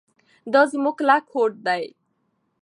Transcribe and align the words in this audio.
دا 0.51 0.61
زموږ 0.71 0.95
کلک 0.99 1.25
هوډ 1.33 1.53
دی. 1.67 1.83